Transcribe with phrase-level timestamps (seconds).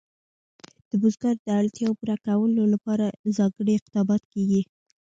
[0.89, 3.05] د بزګانو د اړتیاوو پوره کولو لپاره
[3.37, 4.61] ځانګړي اقدامات کېږي.